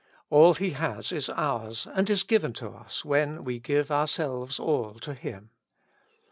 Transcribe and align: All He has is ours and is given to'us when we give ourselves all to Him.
All 0.31 0.55
He 0.55 0.71
has 0.71 1.11
is 1.11 1.29
ours 1.29 1.85
and 1.93 2.09
is 2.09 2.23
given 2.23 2.53
to'us 2.53 3.05
when 3.05 3.43
we 3.43 3.59
give 3.59 3.91
ourselves 3.91 4.59
all 4.59 4.95
to 4.95 5.13
Him. 5.13 5.51